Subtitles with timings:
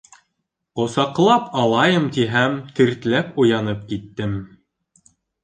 [0.79, 4.35] Ҡосаҡлап алайым тиһәм, тертләп уянып киттем.